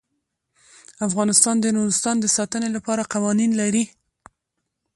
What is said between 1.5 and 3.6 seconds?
د نورستان د ساتنې لپاره قوانین